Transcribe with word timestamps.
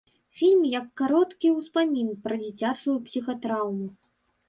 Фільм 0.37 0.63
як 0.69 0.87
кароткі 1.01 1.53
ўспамін 1.59 2.09
пра 2.25 2.35
дзіцячую 2.43 2.99
псіхатраўму. 3.07 3.97